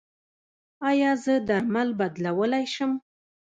[0.89, 2.91] ایا زه درمل بدلولی شم؟